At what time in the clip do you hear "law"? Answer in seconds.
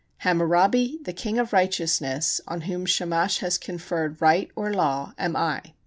4.73-5.13